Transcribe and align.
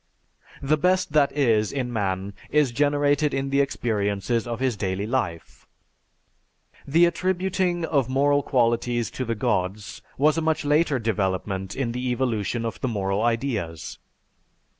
"_)The 0.67 0.77
best 0.79 1.13
that 1.13 1.31
is 1.31 1.71
in 1.71 1.93
man 1.93 2.33
is 2.49 2.71
generated 2.71 3.35
in 3.35 3.51
the 3.51 3.61
experiences 3.61 4.47
of 4.47 4.59
his 4.59 4.75
daily 4.75 5.05
life. 5.05 5.67
The 6.87 7.05
attributing 7.05 7.85
of 7.85 8.09
moral 8.09 8.41
qualities 8.41 9.11
to 9.11 9.25
the 9.25 9.35
gods 9.35 10.01
was 10.17 10.39
a 10.39 10.41
much 10.41 10.65
later 10.65 10.97
development 10.97 11.75
in 11.75 11.91
the 11.91 12.09
evolution 12.09 12.65
of 12.65 12.81
the 12.81 12.87
moral 12.87 13.21
ideas. 13.21 13.99